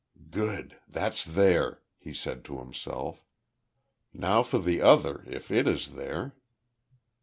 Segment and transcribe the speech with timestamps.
[0.31, 0.77] "Good!
[0.87, 3.23] That's there," he said to himself.
[4.11, 6.33] "Now for the other, if it is there?"